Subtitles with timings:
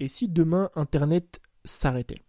[0.00, 2.22] Et si demain Internet s'arrêtait?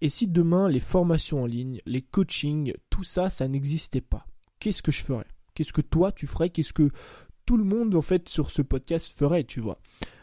[0.00, 4.26] Et si demain les formations en ligne, les coachings, tout ça, ça n'existait pas?
[4.58, 5.26] Qu'est-ce que je ferais?
[5.54, 6.48] Qu'est-ce que toi tu ferais?
[6.48, 6.90] Qu'est-ce que
[7.44, 9.78] tout le monde en fait sur ce podcast ferait, tu vois?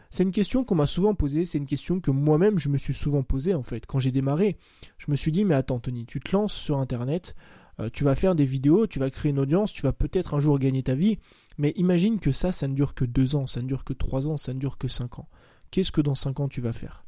[0.09, 2.93] C'est une question qu'on m'a souvent posée, c'est une question que moi-même je me suis
[2.93, 3.85] souvent posée en fait.
[3.85, 4.57] Quand j'ai démarré,
[4.97, 7.35] je me suis dit mais attends Tony, tu te lances sur internet,
[7.79, 10.39] euh, tu vas faire des vidéos, tu vas créer une audience, tu vas peut-être un
[10.39, 11.19] jour gagner ta vie,
[11.57, 14.27] mais imagine que ça, ça ne dure que deux ans, ça ne dure que trois
[14.27, 15.29] ans, ça ne dure que cinq ans.
[15.73, 17.03] Qu'est-ce que dans cinq ans tu vas faire?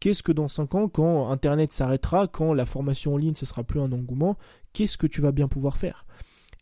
[0.00, 3.62] Qu'est-ce que dans cinq ans, quand Internet s'arrêtera, quand la formation en ligne ce sera
[3.62, 4.36] plus un engouement,
[4.72, 6.04] qu'est-ce que tu vas bien pouvoir faire?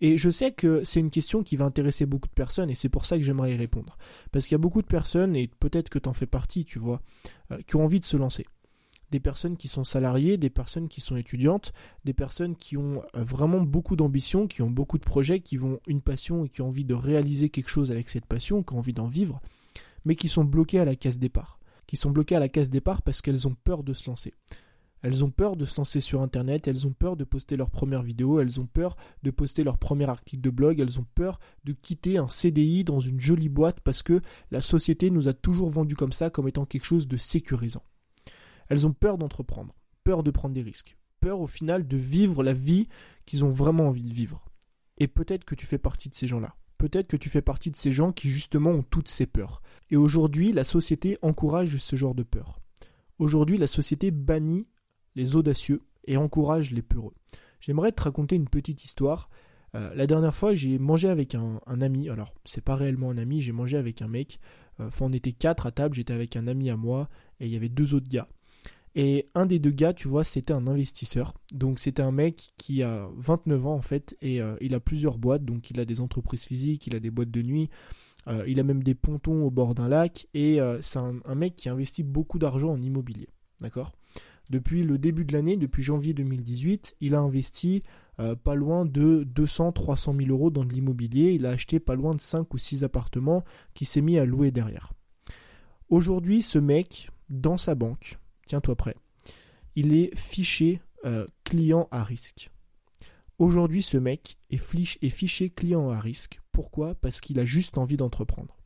[0.02, 2.90] Et je sais que c'est une question qui va intéresser beaucoup de personnes et c'est
[2.90, 3.96] pour ça que j'aimerais y répondre.
[4.32, 6.78] Parce qu'il y a beaucoup de personnes, et peut-être que tu en fais partie, tu
[6.78, 7.00] vois,
[7.50, 8.44] euh, qui ont envie de se lancer.
[9.10, 11.72] Des personnes qui sont salariées, des personnes qui sont étudiantes,
[12.04, 15.80] des personnes qui ont euh, vraiment beaucoup d'ambition, qui ont beaucoup de projets, qui ont
[15.86, 18.78] une passion et qui ont envie de réaliser quelque chose avec cette passion, qui ont
[18.80, 19.40] envie d'en vivre,
[20.06, 21.58] mais qui sont bloquées à la case départ.
[21.86, 24.32] Qui sont bloquées à la case départ parce qu'elles ont peur de se lancer.
[25.02, 28.02] Elles ont peur de se lancer sur Internet, elles ont peur de poster leur première
[28.02, 31.72] vidéo, elles ont peur de poster leur premier article de blog, elles ont peur de
[31.72, 35.96] quitter un CDI dans une jolie boîte parce que la société nous a toujours vendu
[35.96, 37.84] comme ça, comme étant quelque chose de sécurisant.
[38.68, 42.52] Elles ont peur d'entreprendre, peur de prendre des risques, peur au final de vivre la
[42.52, 42.88] vie
[43.26, 44.48] qu'ils ont vraiment envie de vivre.
[44.98, 46.56] Et peut-être que tu fais partie de ces gens-là.
[46.78, 49.62] Peut-être que tu fais partie de ces gens qui justement ont toutes ces peurs.
[49.90, 52.60] Et aujourd'hui, la société encourage ce genre de peur.
[53.18, 54.68] Aujourd'hui, la société bannit
[55.14, 57.14] les audacieux et encourage les peureux.
[57.60, 59.30] J'aimerais te raconter une petite histoire.
[59.74, 62.08] Euh, la dernière fois, j'ai mangé avec un, ami.
[62.08, 64.38] Alors, c'est pas réellement un ami, j'ai mangé avec un mec.
[64.80, 67.08] Euh, enfin, on était quatre à table, j'étais avec un ami à moi
[67.40, 68.28] et il y avait deux autres gars.
[68.98, 71.34] Et un des deux gars, tu vois, c'était un investisseur.
[71.52, 75.18] Donc c'était un mec qui a 29 ans en fait et euh, il a plusieurs
[75.18, 75.44] boîtes.
[75.44, 77.68] Donc il a des entreprises physiques, il a des boîtes de nuit,
[78.26, 81.56] euh, il a même des pontons au bord d'un lac et euh, c'est un, mec
[81.56, 83.28] qui investit beaucoup d'argent en immobilier.
[83.60, 83.92] D'accord?
[84.48, 87.82] Depuis le début de l'année, depuis janvier 2018, il a investi
[88.44, 91.32] pas loin de 200-300 000 euros dans de l'immobilier.
[91.32, 94.52] Il a acheté pas loin de 5 ou 6 appartements qui s'est mis à louer
[94.52, 94.94] derrière.
[95.90, 98.96] Aujourd'hui, ce mec, dans sa banque, tiens-toi prêt,
[99.74, 102.50] il est fiché euh, client à risque.
[103.38, 104.62] Aujourd'hui, ce mec est,
[105.02, 106.40] est fiché client à risque.
[106.52, 106.94] Pourquoi?
[106.94, 108.56] Parce qu'il a juste envie d'entreprendre.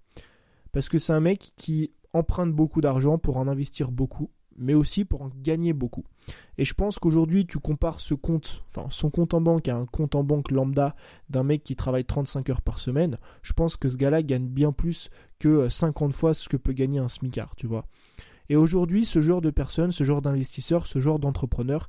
[0.73, 5.05] Parce que c'est un mec qui emprunte beaucoup d'argent pour en investir beaucoup, mais aussi
[5.05, 6.05] pour en gagner beaucoup.
[6.59, 10.15] Et je pense qu'aujourd'hui, tu compares ce compte, son compte en banque à un compte
[10.15, 10.95] en banque lambda
[11.29, 13.19] d'un mec qui travaille 35 heures par semaine.
[13.43, 16.99] Je pense que ce gars-là gagne bien plus que 50 fois ce que peut gagner
[16.99, 17.87] un smicard, tu vois.
[18.51, 21.89] Et aujourd'hui, ce genre de personne, ce genre d'investisseur, ce genre d'entrepreneur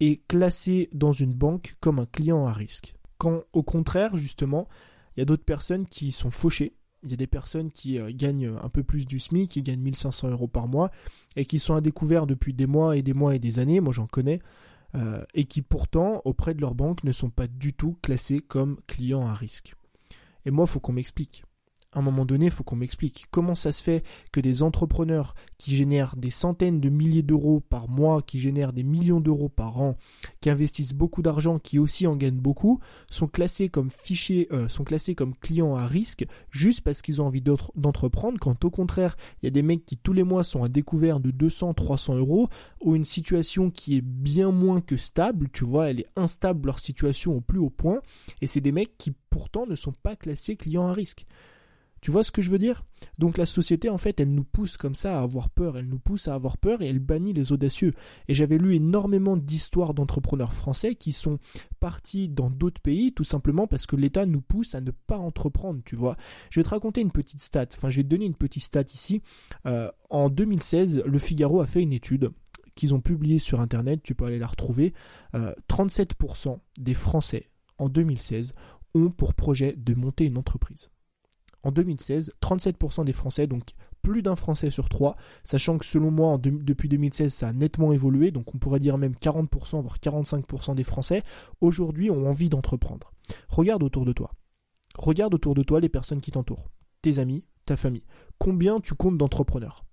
[0.00, 2.94] est classé dans une banque comme un client à risque.
[3.16, 4.66] Quand au contraire, justement,
[5.14, 6.74] il y a d'autres personnes qui sont fauchées.
[7.04, 9.82] Il y a des personnes qui euh, gagnent un peu plus du SMIC, qui gagnent
[9.82, 10.90] 1500 euros par mois,
[11.36, 13.92] et qui sont à découvert depuis des mois et des mois et des années, moi
[13.92, 14.40] j'en connais,
[14.96, 18.80] euh, et qui pourtant, auprès de leur banque, ne sont pas du tout classés comme
[18.88, 19.76] clients à risque.
[20.44, 21.44] Et moi, il faut qu'on m'explique
[21.92, 25.34] à un moment donné, il faut qu'on m'explique comment ça se fait que des entrepreneurs
[25.58, 29.80] qui génèrent des centaines de milliers d'euros par mois, qui génèrent des millions d'euros par
[29.80, 29.96] an,
[30.40, 32.78] qui investissent beaucoup d'argent, qui aussi en gagnent beaucoup,
[33.10, 37.26] sont classés comme fichiers, euh, sont classés comme clients à risque juste parce qu'ils ont
[37.26, 40.62] envie d'entreprendre, quand au contraire, il y a des mecs qui tous les mois sont
[40.62, 42.48] à découvert de 200, 300 euros,
[42.80, 46.78] ou une situation qui est bien moins que stable, tu vois, elle est instable leur
[46.78, 48.00] situation au plus haut point,
[48.40, 51.24] et c'est des mecs qui pourtant ne sont pas classés clients à risque.
[52.00, 52.84] Tu vois ce que je veux dire?
[53.18, 55.98] Donc la société, en fait, elle nous pousse comme ça à avoir peur, elle nous
[55.98, 57.92] pousse à avoir peur et elle bannit les audacieux.
[58.28, 61.38] Et j'avais lu énormément d'histoires d'entrepreneurs français qui sont
[61.78, 65.80] partis dans d'autres pays tout simplement parce que l'État nous pousse à ne pas entreprendre,
[65.84, 66.16] tu vois.
[66.50, 68.84] Je vais te raconter une petite stat, enfin je vais te donner une petite stat
[68.94, 69.22] ici.
[69.66, 72.30] Euh, en 2016, le Figaro a fait une étude
[72.74, 74.94] qu'ils ont publiée sur Internet, tu peux aller la retrouver.
[75.34, 78.52] 37% euh, des Français en 2016
[78.94, 80.90] ont pour projet de monter une entreprise
[81.62, 83.70] en 2016, 37% des Français, donc
[84.02, 88.30] plus d'un Français sur trois, sachant que selon moi, depuis 2016, ça a nettement évolué,
[88.30, 91.22] donc on pourrait dire même 40%, voire 45% des Français,
[91.60, 93.12] aujourd'hui ont envie d'entreprendre.
[93.48, 94.32] Regarde autour de toi.
[94.98, 96.70] Regarde autour de toi les personnes qui t'entourent,
[97.02, 98.04] tes amis, ta famille.
[98.38, 99.84] Combien tu comptes d'entrepreneurs?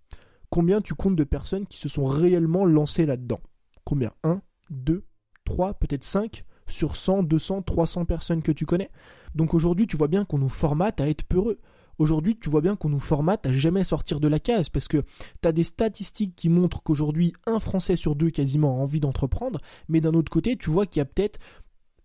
[0.49, 3.41] Combien tu comptes de personnes qui se sont réellement lancées là-dedans?
[3.83, 4.11] Combien?
[4.23, 5.05] 1, 2,
[5.43, 8.89] 3, peut-être 5 sur 100, 200, 300 personnes que tu connais.
[9.35, 11.59] Donc aujourd'hui, tu vois bien qu'on nous formate à être peureux.
[11.99, 15.03] Aujourd'hui, tu vois bien qu'on nous formate à jamais sortir de la case parce que
[15.41, 19.59] tu as des statistiques qui montrent qu'aujourd'hui, un Français sur deux quasiment a envie d'entreprendre,
[19.87, 21.39] mais d'un autre côté, tu vois qu'il y a peut-être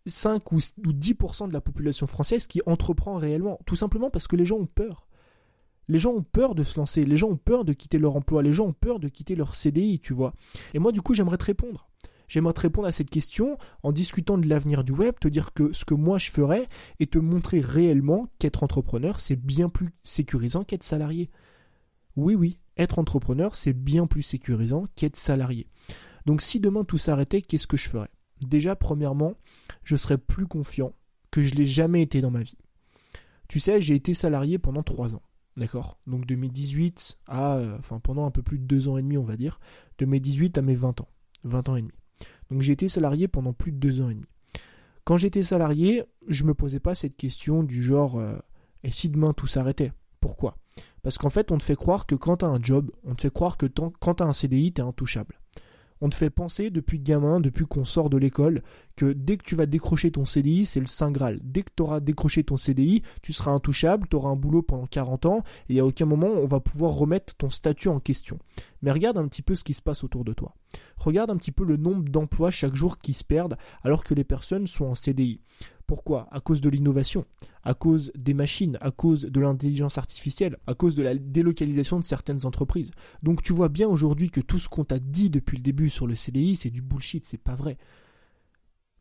[0.06, 4.46] 5 ou 10% de la population française qui entreprend réellement, tout simplement parce que les
[4.46, 5.06] gens ont peur.
[5.88, 8.42] Les gens ont peur de se lancer, les gens ont peur de quitter leur emploi,
[8.42, 10.32] les gens ont peur de quitter leur CDI, tu vois.
[10.74, 11.88] Et moi, du coup, j'aimerais te répondre.
[12.32, 15.74] J'aimerais te répondre à cette question en discutant de l'avenir du web, te dire que
[15.74, 16.66] ce que moi je ferais
[16.98, 21.28] et te montrer réellement qu'être entrepreneur, c'est bien plus sécurisant qu'être salarié.
[22.16, 25.68] Oui, oui, être entrepreneur, c'est bien plus sécurisant qu'être salarié.
[26.24, 28.08] Donc si demain tout s'arrêtait, qu'est-ce que je ferais?
[28.40, 29.34] Déjà, premièrement,
[29.84, 30.94] je serais plus confiant
[31.30, 32.56] que je l'ai jamais été dans ma vie.
[33.46, 35.22] Tu sais, j'ai été salarié pendant trois ans.
[35.58, 35.98] D'accord?
[36.06, 37.58] Donc de mes 18 à...
[37.58, 39.60] Euh, enfin pendant un peu plus de deux ans et demi, on va dire.
[39.98, 41.08] De mes 18 à mes 20 ans.
[41.44, 41.92] 20 ans et demi.
[42.50, 44.26] Donc j'ai été salarié pendant plus de deux ans et demi.
[45.04, 48.36] Quand j'étais salarié, je me posais pas cette question du genre euh,
[48.84, 49.92] et si demain tout s'arrêtait?
[50.20, 50.56] Pourquoi?
[51.02, 53.22] Parce qu'en fait, on te fait croire que quand tu as un job, on te
[53.22, 55.40] fait croire que quand tu as un CDI, tu es intouchable
[56.02, 58.62] on te fait penser depuis gamin, depuis qu'on sort de l'école,
[58.96, 61.38] que dès que tu vas décrocher ton CDI, c'est le Saint Graal.
[61.44, 64.86] Dès que tu auras décroché ton CDI, tu seras intouchable, tu auras un boulot pendant
[64.86, 68.40] 40 ans, et à aucun moment on va pouvoir remettre ton statut en question.
[68.82, 70.56] Mais regarde un petit peu ce qui se passe autour de toi.
[70.96, 74.24] Regarde un petit peu le nombre d'emplois chaque jour qui se perdent alors que les
[74.24, 75.40] personnes sont en CDI.
[75.92, 76.26] Pourquoi?
[76.30, 77.26] À cause de l'innovation,
[77.64, 82.04] à cause des machines, à cause de l'intelligence artificielle, à cause de la délocalisation de
[82.04, 82.92] certaines entreprises.
[83.22, 86.06] Donc tu vois bien aujourd'hui que tout ce qu'on t'a dit depuis le début sur
[86.06, 87.76] le CDI, c'est du bullshit, c'est pas vrai.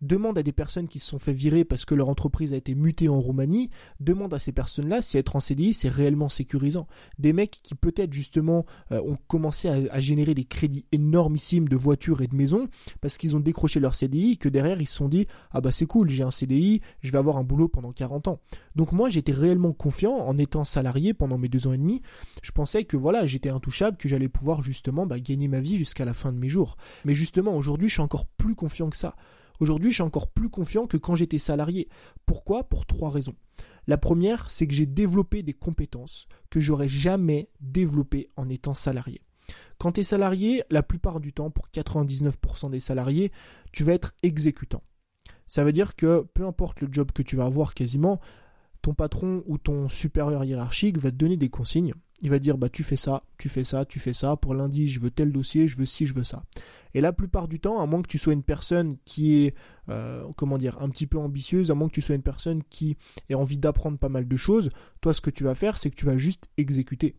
[0.02, 2.74] Demande à des personnes qui se sont fait virer parce que leur entreprise a été
[2.74, 3.70] mutée en Roumanie,
[4.00, 6.88] demande à ces personnes-là si être en CDI c'est réellement sécurisant.
[7.20, 12.22] Des mecs qui peut-être justement euh, ont commencé à, générer des crédits énormissimes de voitures
[12.22, 12.68] et de maisons
[13.00, 15.86] parce qu'ils ont décroché leur CDI que derrière ils se sont dit ah bah c'est
[15.86, 18.40] cool j'ai un CDI, je vais avoir un boulot pendant 40 ans.
[18.76, 22.02] Donc moi j'étais réellement confiant en étant salarié pendant mes deux ans et demi.
[22.42, 26.06] Je pensais que voilà j'étais intouchable, que j'allais pouvoir justement bah, gagner ma vie jusqu'à
[26.06, 26.76] la fin de mes jours.
[27.06, 29.16] Mais justement aujourd'hui je suis encore plus confiant que ça.
[29.62, 31.88] Aujourd'hui, je suis encore plus confiant que quand j'étais salarié.
[32.26, 32.64] Pourquoi?
[32.68, 33.36] Pour trois raisons.
[33.86, 39.22] La première, c'est que j'ai développé des compétences que j'aurais jamais développées en étant salarié.
[39.78, 43.32] Quand tu es salarié, la plupart du temps, pour 99% des salariés,
[43.72, 44.82] tu vas être exécutant.
[45.46, 48.20] Ça veut dire que peu importe le job que tu vas avoir quasiment,
[48.82, 51.94] ton patron ou ton supérieur hiérarchique va te donner des consignes.
[52.24, 54.36] Il va dire bah tu fais ça, tu fais ça, tu fais ça.
[54.36, 56.44] Pour lundi, je veux tel dossier, je veux ci, je veux ça.
[56.94, 59.56] Et la plupart du temps, à moins que tu sois une personne qui est
[59.90, 62.98] euh, comment dire un petit peu ambitieuse, à moins que tu sois une personne qui
[63.30, 65.96] ait envie d'apprendre pas mal de choses, toi ce que tu vas faire, c'est que
[65.96, 67.16] tu vas juste exécuter.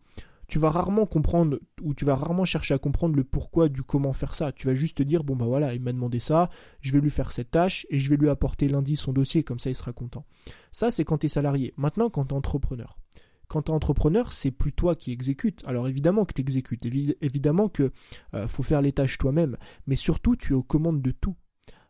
[0.53, 4.13] Tu vas rarement comprendre ou tu vas rarement chercher à comprendre le pourquoi du comment
[4.13, 4.51] faire ça.
[4.51, 7.09] Tu vas juste te dire bon bah voilà, il m'a demandé ça, je vais lui
[7.09, 9.93] faire cette tâche et je vais lui apporter lundi son dossier comme ça il sera
[9.93, 10.27] content.
[10.71, 11.73] Ça c'est quand tu es salarié.
[11.75, 12.99] Maintenant quand tu es entrepreneur
[13.47, 15.63] quand tu entrepreneur, c'est plus toi qui exécutes.
[15.65, 16.85] Alors évidemment que tu exécutes,
[17.21, 17.91] évidemment que
[18.35, 19.57] euh, faut faire les tâches toi-même,
[19.87, 21.35] mais surtout tu es aux commandes de tout.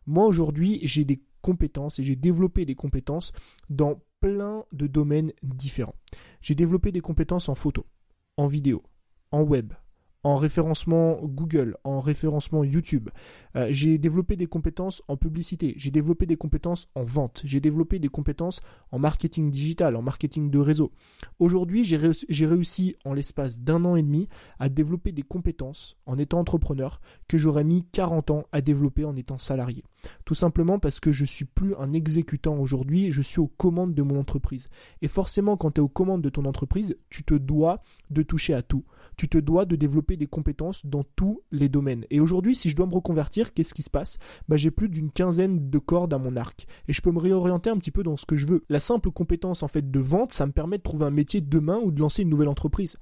[0.06, 3.32] Moi aujourd'hui, j'ai des compétences et j'ai développé des compétences
[3.68, 5.96] dans plein de domaines différents.
[6.40, 7.84] J'ai développé des compétences en photo,
[8.36, 8.82] en vidéo,
[9.30, 9.72] en web,
[10.24, 13.10] en référencement Google, en référencement YouTube.
[13.56, 17.98] Euh, j'ai développé des compétences en publicité, j'ai développé des compétences en vente, j'ai développé
[17.98, 18.60] des compétences
[18.90, 20.92] en marketing digital, en marketing de réseau.
[21.38, 24.28] Aujourd'hui, j'ai réussi en l'espace d'un an et demi
[24.58, 29.14] à développer des compétences en étant entrepreneur que j'aurais mis 40 ans à développer en
[29.14, 29.84] étant salarié.
[30.24, 34.02] Tout simplement parce que je suis plus un exécutant aujourd'hui, je suis aux commandes de
[34.02, 34.68] mon entreprise.
[35.02, 38.54] Et forcément, quand tu es aux commandes de ton entreprise, tu te dois de toucher
[38.54, 38.84] à tout.
[39.16, 42.04] Tu te dois de développer des compétences dans tous les domaines.
[42.10, 44.18] Et aujourd'hui, si je dois me reconvertir, qu'est-ce qui se passe?
[44.48, 46.66] Bah, J'ai plus d'une quinzaine de cordes à mon arc.
[46.88, 48.64] Et je peux me réorienter un petit peu dans ce que je veux.
[48.68, 51.80] La simple compétence en fait de vente, ça me permet de trouver un métier demain
[51.82, 52.96] ou de lancer une nouvelle entreprise.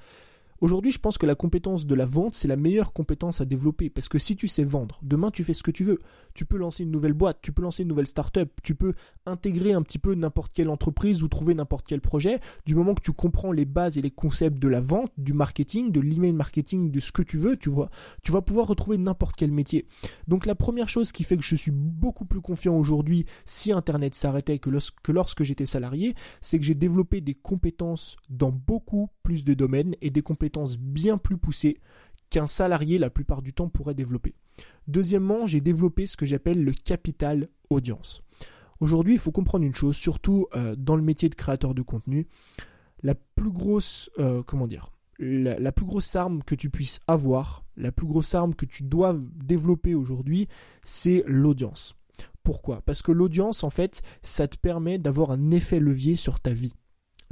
[0.63, 3.91] Aujourd'hui, je pense que la compétence de la vente, c'est la meilleure compétence à développer.
[3.91, 5.99] Parce que si tu sais vendre, demain tu fais ce que tu veux.
[6.35, 8.95] Tu peux lancer une nouvelle boîte, tu peux lancer une nouvelle start-up, tu peux
[9.27, 12.39] intégrer un petit peu n'importe quelle entreprise ou trouver n'importe quel projet.
[12.65, 15.91] Du moment que tu comprends les bases et les concepts de la vente, du marketing,
[15.91, 17.91] de l'email marketing, de ce que tu veux, tu vois,
[18.23, 19.89] tu vas pouvoir retrouver n'importe quel métier.
[20.29, 24.15] Donc la première chose qui fait que je suis beaucoup plus confiant aujourd'hui si Internet
[24.15, 29.11] s'arrêtait que lorsque, que lorsque j'étais salarié, c'est que j'ai développé des compétences dans beaucoup
[29.23, 31.79] plus de domaines et des compétences bien plus poussées
[32.31, 34.35] qu'un salarié la plupart du temps pourrait développer.
[34.89, 38.23] Deuxièmement, j'ai développé ce que j'appelle le capital audience.
[38.81, 42.27] Aujourd'hui, il faut comprendre une chose, surtout euh, dans le métier de créateur de contenu,
[43.03, 47.93] la plus grosse, euh, comment dire, la, plus grosse arme que tu puisses avoir, la
[47.93, 50.49] plus grosse arme que tu dois développer aujourd'hui,
[50.83, 51.95] c'est l'audience.
[52.43, 52.81] Pourquoi?
[52.83, 56.75] Parce que l'audience, en fait, ça te permet d'avoir un effet levier sur ta vie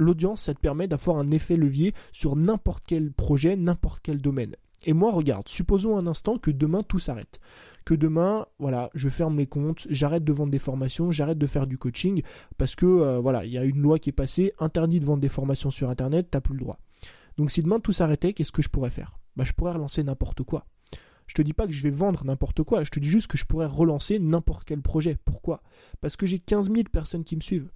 [0.01, 4.55] l'audience, ça te permet d'avoir un effet levier sur n'importe quel projet, n'importe quel domaine.
[4.83, 7.39] Et moi, regarde, supposons un instant que demain tout s'arrête.
[7.85, 11.67] Que demain, voilà, je ferme mes comptes, j'arrête de vendre des formations, j'arrête de faire
[11.67, 12.21] du coaching,
[12.57, 15.21] parce que, euh, voilà, il y a une loi qui est passée, interdit de vendre
[15.21, 16.79] des formations sur Internet, t'as plus le droit.
[17.37, 19.17] Donc si demain tout s'arrêtait, qu'est-ce que je pourrais faire?
[19.35, 20.65] Bah, Je pourrais relancer n'importe quoi.
[21.27, 23.37] Je te dis pas que je vais vendre n'importe quoi, je te dis juste que
[23.37, 25.17] je pourrais relancer n'importe quel projet.
[25.23, 25.63] Pourquoi?
[26.01, 27.71] Parce que j'ai 15 000 personnes qui me suivent.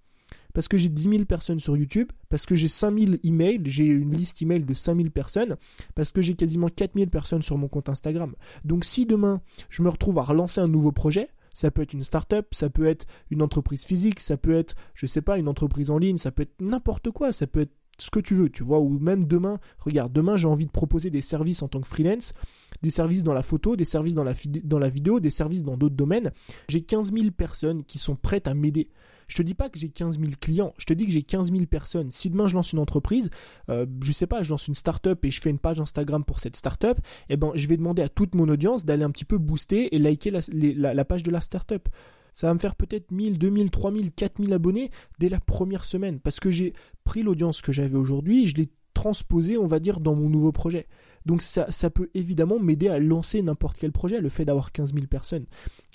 [0.55, 3.85] Parce que j'ai 10 000 personnes sur YouTube, parce que j'ai 5 000 emails, j'ai
[3.85, 5.57] une liste email de 5 000 personnes,
[5.93, 8.33] parce que j'ai quasiment 4 000 personnes sur mon compte Instagram.
[8.63, 12.03] Donc si demain je me retrouve à relancer un nouveau projet, ça peut être une
[12.03, 15.89] start-up, ça peut être une entreprise physique, ça peut être, je sais pas, une entreprise
[15.89, 18.63] en ligne, ça peut être n'importe quoi, ça peut être ce que tu veux, tu
[18.63, 21.87] vois, ou même demain, regarde, demain j'ai envie de proposer des services en tant que
[21.87, 22.33] freelance,
[22.81, 24.33] des services dans la photo, des services dans la,
[24.63, 26.31] dans la vidéo, des services dans d'autres domaines.
[26.69, 28.89] J'ai 15 000 personnes qui sont prêtes à m'aider.
[29.27, 31.51] Je te dis pas que j'ai 15 000 clients, je te dis que j'ai 15
[31.51, 32.11] 000 personnes.
[32.11, 33.29] Si demain je lance une entreprise,
[33.69, 36.39] euh, je sais pas, je lance une start-up et je fais une page Instagram pour
[36.39, 39.37] cette start-up, eh ben je vais demander à toute mon audience d'aller un petit peu
[39.37, 41.89] booster et liker la, page de la start-up
[42.31, 46.41] ça va me faire peut-être 1000, 2000, 3000, 4000 abonnés dès la première semaine parce
[46.41, 46.73] que j'ai
[47.05, 50.51] pris l'audience que j'avais aujourd'hui et je l'ai transposée, on va dire, dans mon nouveau
[50.51, 50.87] projet.
[51.25, 54.93] Donc ça, ça peut évidemment m'aider à lancer n'importe quel projet, le fait d'avoir 15
[54.93, 55.45] 000 personnes.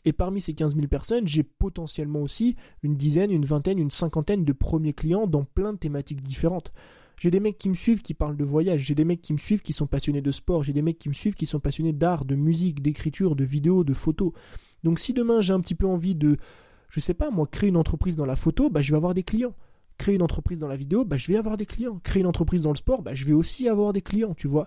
[0.04, 4.44] Et parmi ces 15 000 personnes, j'ai potentiellement aussi une dizaine, une vingtaine, une cinquantaine
[4.44, 6.72] de premiers clients dans plein de thématiques différentes.
[7.20, 9.38] J'ai des mecs qui me suivent qui parlent de voyage, j'ai des mecs qui me
[9.38, 11.92] suivent qui sont passionnés de sport, j'ai des mecs qui me suivent qui sont passionnés
[11.92, 14.32] d'art, de musique, d'écriture, de vidéo, de photos.
[14.84, 16.38] Donc si demain j'ai un petit peu envie de,
[16.88, 19.22] je sais pas moi, créer une entreprise dans la photo, bah je vais avoir des
[19.22, 19.54] clients.
[19.98, 22.00] Créer une entreprise dans la vidéo, bah je vais avoir des clients.
[22.02, 24.66] Créer une entreprise dans le sport, bah je vais aussi avoir des clients, tu vois.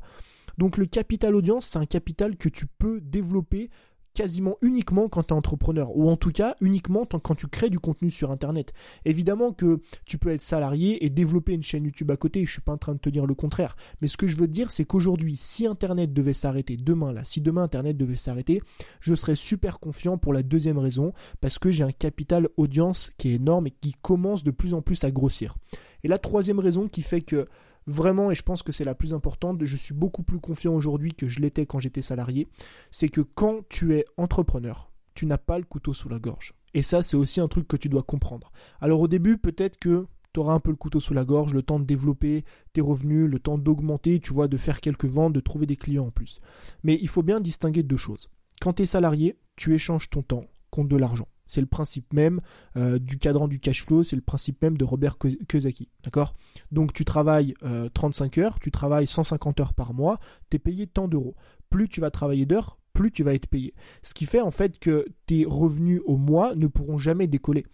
[0.60, 3.72] Donc le capital audience, c'est un capital que tu peux développer
[4.14, 7.80] quasiment uniquement quand tu es entrepreneur, ou en tout cas uniquement quand tu crées du
[7.80, 8.74] contenu sur Internet.
[9.06, 12.62] Évidemment que tu peux être salarié et développer une chaîne YouTube à côté, je suis
[12.62, 14.72] pas en train de te dire le contraire, mais ce que je veux te dire
[14.72, 18.62] c'est qu'aujourd'hui, si Internet devait s'arrêter demain là, si demain Internet devait s'arrêter,
[19.00, 23.30] je serais super confiant pour la deuxième raison, parce que j'ai un capital audience qui
[23.30, 25.56] est énorme et qui commence de plus en plus à grossir.
[26.04, 27.46] Et la troisième raison qui fait que
[27.88, 31.14] vraiment, et je pense que c'est la plus importante, je suis beaucoup plus confiant aujourd'hui
[31.14, 32.48] que je l'étais quand j'étais salarié,
[32.92, 36.54] c'est que quand tu es entrepreneur, tu n'as pas le couteau sous la gorge.
[36.74, 38.52] Et ça, c'est aussi un truc que tu dois comprendre.
[38.82, 41.62] Alors au début, peut-être que tu auras un peu le couteau sous la gorge, le
[41.62, 45.40] temps de développer tes revenus, le temps d'augmenter, tu vois, de faire quelques ventes, de
[45.40, 46.42] trouver des clients en plus.
[46.84, 48.30] Mais il faut bien distinguer deux choses.
[48.60, 51.28] Quand tu es salarié, tu échanges ton temps contre de l'argent.
[51.48, 52.42] C'est le principe même
[52.78, 55.90] euh, du cadran du cash flow, c'est le principe même de Robert Kiyosaki.
[56.04, 56.34] D'accord?
[56.72, 57.54] Donc tu travailles
[57.94, 60.20] 35 euh, heures, tu travailles 150 heures par mois,
[60.50, 61.36] tu es payé tant d'euros.
[61.70, 63.74] Plus tu vas travailler d'heures, plus tu vas être payé.
[64.04, 67.66] Ce qui fait en fait que tes revenus au mois ne pourront jamais décoller.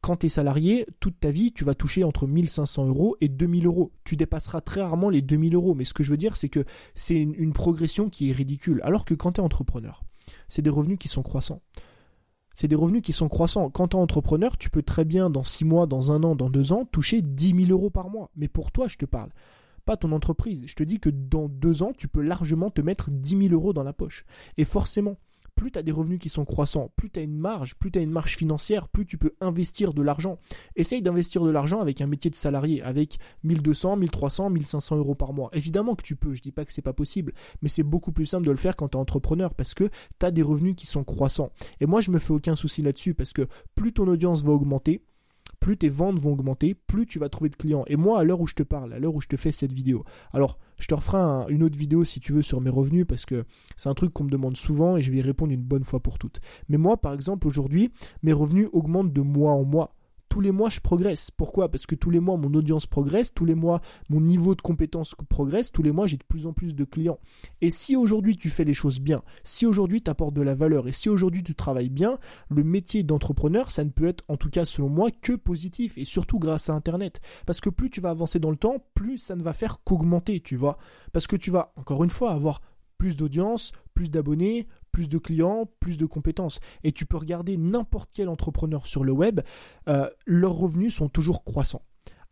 [0.00, 3.66] Quand tu es salarié, toute ta vie, tu vas toucher entre 1500 euros et 2000
[3.66, 3.92] euros.
[4.04, 5.74] Tu dépasseras très rarement les 2000 euros.
[5.74, 8.80] Mais ce que je veux dire, c'est que c'est une, une progression qui est ridicule.
[8.82, 10.02] Alors que quand tu es entrepreneur,
[10.48, 11.60] c'est des revenus qui sont croissants
[12.54, 13.70] c'est des revenus qui sont croissants.
[13.70, 16.50] Quand tu es entrepreneur, tu peux très bien, dans 6 mois, dans un an, dans
[16.50, 18.30] 2 ans, toucher 10 000 euros par mois.
[18.36, 19.30] Mais pour toi, je te parle.
[19.84, 20.64] Pas ton entreprise.
[20.66, 23.72] Je te dis que dans 2 ans, tu peux largement te mettre 10 000 euros
[23.72, 24.24] dans la poche.
[24.58, 25.16] Et forcément,
[25.60, 27.98] plus tu as des revenus qui sont croissants, plus tu as une marge, plus tu
[27.98, 30.38] as une marge financière, plus tu peux investir de l'argent.
[30.74, 35.34] Essaye d'investir de l'argent avec un métier de salarié, avec 1200, 1300, 1500 euros par
[35.34, 35.50] mois.
[35.52, 38.24] Évidemment que tu peux, je dis pas que c'est pas possible, mais c'est beaucoup plus
[38.24, 40.86] simple de le faire quand tu es entrepreneur parce que tu as des revenus qui
[40.86, 41.52] sont croissants.
[41.78, 45.02] Et moi, je me fais aucun souci là-dessus parce que plus ton audience va augmenter,
[45.60, 47.84] plus tes ventes vont augmenter, plus tu vas trouver de clients.
[47.86, 49.74] Et moi, à l'heure où je te parle, à l'heure où je te fais cette
[49.74, 53.24] vidéo, alors je te referai une autre vidéo si tu veux sur mes revenus parce
[53.24, 53.44] que
[53.76, 56.00] c'est un truc qu'on me demande souvent et je vais y répondre une bonne fois
[56.00, 56.40] pour toutes.
[56.68, 59.94] Mais moi, par exemple, aujourd'hui, mes revenus augmentent de mois en mois
[60.30, 61.30] tous les mois je progresse.
[61.30, 61.70] Pourquoi?
[61.70, 65.14] Parce que tous les mois mon audience progresse, tous les mois mon niveau de compétence
[65.28, 67.18] progresse, tous les mois j'ai de plus en plus de clients.
[67.60, 70.88] Et si aujourd'hui tu fais les choses bien, si aujourd'hui tu apportes de la valeur
[70.88, 72.18] et si aujourd'hui tu travailles bien,
[72.48, 76.04] le métier d'entrepreneur, ça ne peut être en tout cas selon moi que positif et
[76.04, 77.20] surtout grâce à Internet.
[77.44, 80.40] Parce que plus tu vas avancer dans le temps, plus ça ne va faire qu'augmenter,
[80.40, 80.78] tu vois.
[81.12, 82.60] Parce que tu vas encore une fois avoir
[82.98, 86.60] plus d'audience, plus d'abonnés, plus de clients, plus de compétences.
[86.84, 89.40] Et tu peux regarder n'importe quel entrepreneur sur le web,
[89.88, 91.82] euh, leurs revenus sont toujours croissants.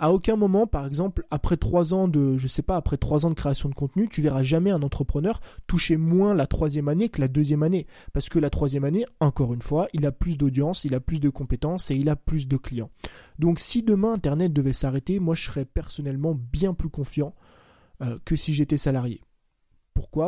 [0.00, 3.31] À aucun moment, par exemple, après trois ans de, je sais pas, après trois ans
[3.31, 7.21] de création de contenu, tu verras jamais un entrepreneur toucher moins la troisième année que
[7.21, 7.88] la deuxième année.
[8.12, 11.19] Parce que la troisième année, encore une fois, il a plus d'audience, il a plus
[11.19, 12.91] de compétences et il a plus de clients.
[13.41, 17.35] Donc si demain Internet devait s'arrêter, moi je serais personnellement bien plus confiant
[18.00, 19.21] euh, que si j'étais salarié.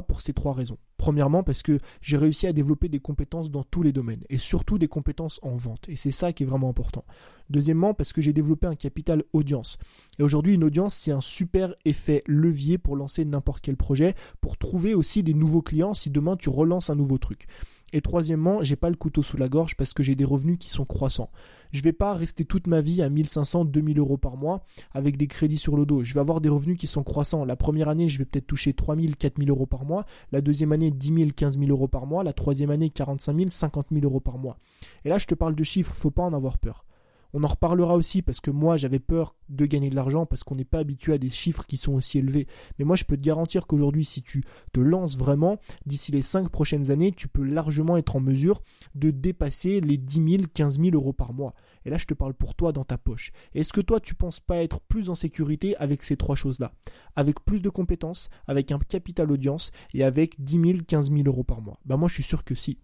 [0.06, 0.78] Pour ces trois raisons.
[0.96, 4.78] Premièrement, parce que j'ai réussi à développer des compétences dans tous les domaines, et surtout
[4.78, 7.04] des compétences en vente, et c'est ça qui est vraiment important.
[7.48, 9.78] Deuxièmement, parce que j'ai développé un capital audience.
[10.18, 14.56] Et aujourd'hui, une audience, c'est un super effet levier pour lancer n'importe quel projet, pour
[14.56, 17.46] trouver aussi des nouveaux clients si demain tu relances un nouveau truc.
[17.92, 20.70] Et troisièmement, j'ai pas le couteau sous la gorge parce que j'ai des revenus qui
[20.70, 21.30] sont croissants.
[21.72, 25.26] Je vais pas rester toute ma vie à 1500, 2000 euros par mois avec des
[25.26, 26.02] crédits sur le dos.
[26.02, 27.44] Je vais avoir des revenus qui sont croissants.
[27.44, 30.04] La première année, je vais peut-être toucher 3000, 4000 euros par mois.
[30.32, 32.24] La deuxième année, 10 000, 15 000 euros par mois.
[32.24, 34.58] La troisième année, 45 000, 50 000 euros par mois.
[35.04, 36.84] Et là, je te parle de chiffres, faut pas en avoir peur.
[37.32, 40.56] On en reparlera aussi parce que moi j'avais peur de gagner de l'argent parce qu'on
[40.56, 42.46] n'est pas habitué à des chiffres qui sont aussi élevés.
[42.78, 46.48] Mais moi je peux te garantir qu'aujourd'hui si tu te lances vraiment, d'ici les 5
[46.48, 48.62] prochaines années, tu peux largement être en mesure
[48.94, 51.54] de dépasser les 10 000, 15 000 euros par mois.
[51.84, 53.32] Et là je te parle pour toi dans ta poche.
[53.54, 56.72] Est-ce que toi tu penses pas être plus en sécurité avec ces trois choses-là?
[57.16, 61.44] Avec plus de compétences, avec un capital audience et avec 10 000, 15 000 euros
[61.44, 61.78] par mois?
[61.84, 62.78] Bah moi je suis sûr que si.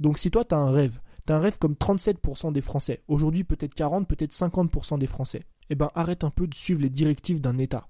[0.00, 3.02] Donc si toi tu as un rêve, T'as un rêve comme 37% des Français.
[3.06, 5.44] Aujourd'hui, peut-être 40, peut-être 50% des Français.
[5.70, 7.86] Eh ben, arrête un peu de suivre les directives d'un État.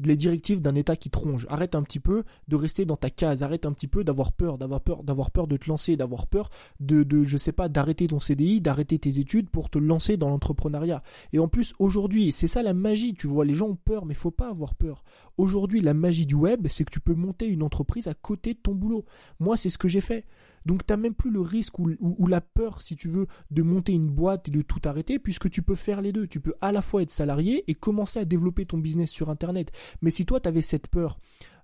[0.00, 1.46] Les directives d'un État qui tronche.
[1.50, 3.42] Arrête un petit peu de rester dans ta case.
[3.42, 6.48] Arrête un petit peu d'avoir peur, d'avoir peur, d'avoir peur de te lancer, d'avoir peur
[6.80, 10.30] de, de, je sais pas, d'arrêter ton CDI, d'arrêter tes études pour te lancer dans
[10.30, 11.02] l'entrepreneuriat.
[11.34, 14.14] Et en plus, aujourd'hui, c'est ça la magie, tu vois, les gens ont peur, mais
[14.14, 15.04] faut pas avoir peur.
[15.36, 18.58] Aujourd'hui, la magie du web, c'est que tu peux monter une entreprise à côté de
[18.58, 19.04] ton boulot.
[19.40, 20.24] Moi, c'est ce que j'ai fait.
[20.66, 23.92] Donc tu n'as même plus le risque ou, la peur, si tu veux, de monter
[23.92, 26.26] une boîte et de tout arrêter, puisque tu peux faire les deux.
[26.26, 29.72] Tu peux à la fois être salarié et commencer à développer ton business sur Internet.
[30.00, 31.18] Mais si toi, tu avais cette peur,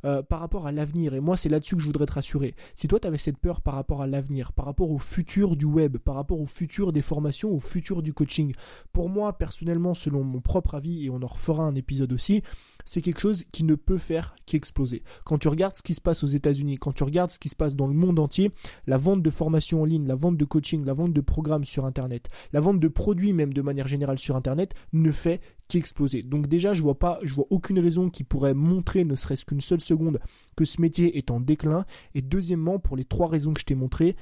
[0.05, 2.87] euh, par rapport à l'avenir, et moi c'est là-dessus que je voudrais te rassurer, si
[2.87, 5.97] toi tu avais cette peur par rapport à l'avenir, par rapport au futur du web,
[5.97, 8.55] par rapport au futur des formations, au futur du coaching,
[8.93, 12.43] pour moi personnellement, selon mon propre avis, et on en refera un épisode aussi,
[12.89, 15.03] c'est quelque chose qui ne peut faire qu'exploser.
[15.25, 17.55] Quand tu regardes ce qui se passe aux États-Unis, quand tu regardes ce qui se
[17.55, 18.51] passe dans le monde entier,
[18.87, 21.85] la vente de formations en ligne, la vente de coaching, la vente de programmes sur
[21.85, 26.23] Internet, la vente de produits même de manière générale sur Internet ne fait qu'exploser.
[26.23, 29.61] Donc déjà, je vois pas, je vois aucune raison qui pourrait montrer, ne serait-ce qu'une
[29.61, 30.19] seule seconde,
[30.57, 31.85] que ce métier est en déclin.
[32.15, 34.17] Et deuxièmement, pour les trois raisons que je t'ai montrées,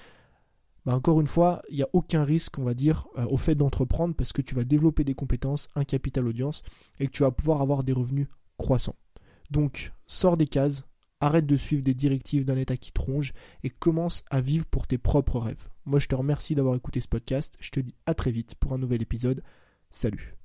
[0.85, 3.55] bah encore une fois, il n'y a aucun risque, on va dire, euh, au fait
[3.55, 6.65] d'entreprendre parce que tu vas développer des compétences, un capital audience
[6.99, 8.97] et que tu vas pouvoir avoir des revenus croissants.
[9.51, 10.85] Donc, sors des cases,
[11.21, 13.33] arrête de suivre des directives d'un État qui tronche
[13.63, 15.69] et commence à vivre pour tes propres rêves.
[15.85, 17.57] Moi, je te remercie d'avoir écouté ce podcast.
[17.61, 19.43] Je te dis à très vite pour un nouvel épisode.
[19.91, 20.37] Salut.